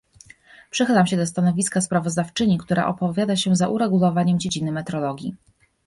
[0.69, 5.35] Przychylam się do stanowiska sprawozdawczyni, która opowiada się za uregulowaniem dziedziny metrologii